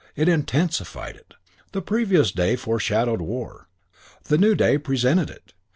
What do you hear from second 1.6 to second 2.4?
The previous